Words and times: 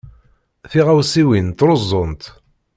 Tiɣawsiwin 0.71 1.47
ttruẓunt. 1.51 2.23